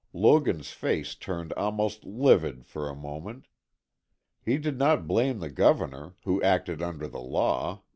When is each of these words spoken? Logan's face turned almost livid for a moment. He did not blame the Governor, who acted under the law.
Logan's 0.13 0.71
face 0.71 1.13
turned 1.13 1.53
almost 1.53 2.03
livid 2.05 2.65
for 2.65 2.89
a 2.89 2.95
moment. 2.95 3.47
He 4.43 4.57
did 4.57 4.79
not 4.79 5.05
blame 5.07 5.37
the 5.37 5.51
Governor, 5.51 6.15
who 6.23 6.41
acted 6.41 6.81
under 6.81 7.07
the 7.07 7.21
law. 7.21 7.83